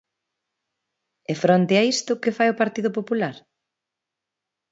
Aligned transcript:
E 1.31 1.33
fronte 1.43 1.73
a 1.77 1.83
isto, 1.93 2.11
¿que 2.21 2.35
fai 2.37 2.47
o 2.49 2.59
Partido 2.61 2.89
Popular? 2.97 3.35